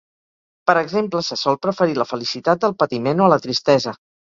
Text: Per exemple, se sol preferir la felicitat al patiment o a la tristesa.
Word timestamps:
Per 0.71 0.73
exemple, 0.79 1.21
se 1.27 1.37
sol 1.41 1.59
preferir 1.67 1.99
la 2.01 2.09
felicitat 2.15 2.67
al 2.71 2.77
patiment 2.83 3.25
o 3.27 3.31
a 3.31 3.31
la 3.37 3.41
tristesa. 3.47 3.97